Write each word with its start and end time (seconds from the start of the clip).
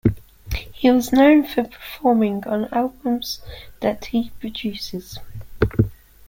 He 0.73 0.87
is 0.87 1.13
known 1.13 1.43
for 1.45 1.63
performing 1.65 2.43
on 2.47 2.69
albums 2.73 3.39
that 3.81 4.05
he 4.05 4.31
produces. 4.39 5.19